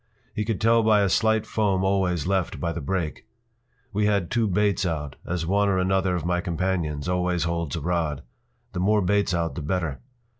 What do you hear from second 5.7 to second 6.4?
another of